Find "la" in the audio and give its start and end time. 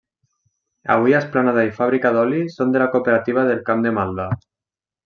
2.87-2.91